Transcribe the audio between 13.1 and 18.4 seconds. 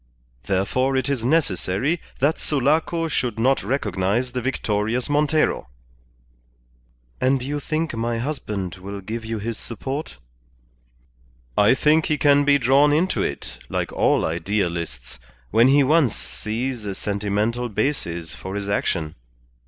it, like all idealists, when he once sees a sentimental basis